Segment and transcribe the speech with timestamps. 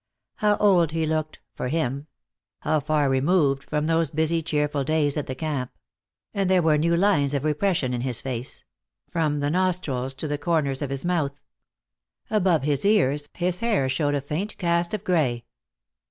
[0.37, 2.07] How old he looked, for him!
[2.61, 5.73] How far removed from those busy, cheerful days at the camp!
[6.33, 8.63] And there were new lines of repression in his face;
[9.11, 11.39] from the nostrils to the corners of his mouth.
[12.31, 15.45] Above his ears his hair showed a faint cast of gray.